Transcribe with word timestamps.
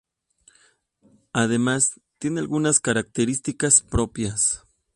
Además, 1.31 1.99
tiene 2.17 2.39
algunas 2.39 2.79
características 2.79 3.81
propias. 3.81 4.65